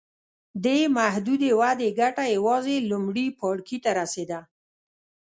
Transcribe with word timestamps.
دې 0.63 0.79
محدودې 0.97 1.51
ودې 1.59 1.89
ګټه 1.99 2.23
یوازې 2.35 2.75
لومړي 2.89 3.27
پاړکي 3.39 3.77
ته 3.83 3.89
رسېده. 3.99 4.39